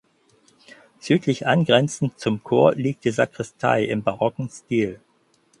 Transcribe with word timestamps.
Südlich 0.99 1.45
angrenzend 1.45 2.19
zum 2.19 2.43
Chor 2.43 2.73
liegt 2.73 3.05
die 3.05 3.11
Sakristei 3.11 3.83
im 3.83 4.01
barocken 4.01 4.49
Stil. 4.49 4.99